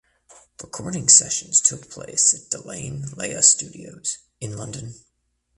[0.63, 4.95] Recording sessions took place at De Lane Lea Studios in London.